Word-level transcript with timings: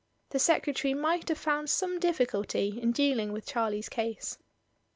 The 0.31 0.39
secretary 0.39 0.95
might 0.95 1.29
have 1.29 1.37
found 1.37 1.69
some 1.69 1.99
difficulty 1.99 2.79
in 2.81 2.91
dealing 2.91 3.31
with 3.31 3.45
Charlie's 3.45 3.87
case. 3.87 4.39